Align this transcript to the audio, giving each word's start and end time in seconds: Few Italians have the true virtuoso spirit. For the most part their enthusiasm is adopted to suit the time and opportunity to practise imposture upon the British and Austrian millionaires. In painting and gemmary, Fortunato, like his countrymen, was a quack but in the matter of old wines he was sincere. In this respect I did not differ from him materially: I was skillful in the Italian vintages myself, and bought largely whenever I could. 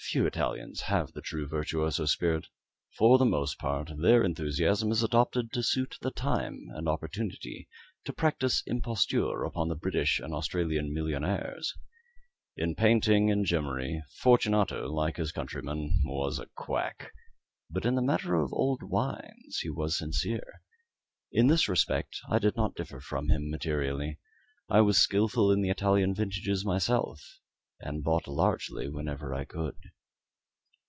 Few 0.00 0.24
Italians 0.26 0.82
have 0.82 1.12
the 1.12 1.20
true 1.20 1.46
virtuoso 1.48 2.06
spirit. 2.06 2.46
For 2.96 3.18
the 3.18 3.26
most 3.26 3.58
part 3.58 3.90
their 4.00 4.22
enthusiasm 4.22 4.90
is 4.92 5.02
adopted 5.02 5.52
to 5.52 5.62
suit 5.62 5.98
the 6.00 6.12
time 6.12 6.66
and 6.72 6.88
opportunity 6.88 7.68
to 8.04 8.12
practise 8.14 8.62
imposture 8.64 9.42
upon 9.44 9.68
the 9.68 9.74
British 9.74 10.18
and 10.20 10.32
Austrian 10.32 10.94
millionaires. 10.94 11.74
In 12.56 12.74
painting 12.74 13.30
and 13.30 13.44
gemmary, 13.44 14.00
Fortunato, 14.18 14.86
like 14.88 15.16
his 15.16 15.32
countrymen, 15.32 16.00
was 16.04 16.38
a 16.38 16.46
quack 16.54 17.12
but 17.68 17.84
in 17.84 17.94
the 17.96 18.00
matter 18.00 18.36
of 18.36 18.52
old 18.52 18.84
wines 18.84 19.58
he 19.60 19.68
was 19.68 19.98
sincere. 19.98 20.62
In 21.32 21.48
this 21.48 21.68
respect 21.68 22.20
I 22.30 22.38
did 22.38 22.56
not 22.56 22.76
differ 22.76 23.00
from 23.00 23.28
him 23.28 23.50
materially: 23.50 24.20
I 24.70 24.80
was 24.80 24.96
skillful 24.98 25.50
in 25.50 25.60
the 25.60 25.70
Italian 25.70 26.14
vintages 26.14 26.64
myself, 26.64 27.40
and 27.80 28.02
bought 28.02 28.26
largely 28.26 28.88
whenever 28.88 29.34
I 29.34 29.44
could. 29.44 29.76